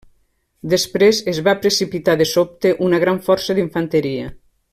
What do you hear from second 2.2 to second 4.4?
de sobte una gran força d'infanteria.